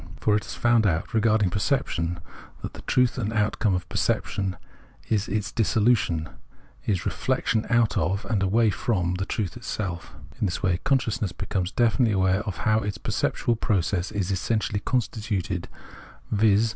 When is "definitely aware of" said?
11.71-12.57